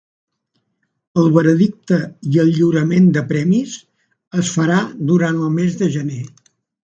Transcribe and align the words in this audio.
El 1.23 1.27
veredicte 1.35 1.99
i 2.29 2.39
el 2.45 2.49
lliurament 2.55 3.11
de 3.17 3.23
premis 3.33 3.75
es 4.45 4.49
farà 4.57 4.79
durant 5.13 5.39
el 5.49 5.55
mes 5.61 5.79
de 5.83 5.91
gener. 5.99 6.23